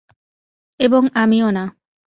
[0.79, 1.65] এবং আমিও না।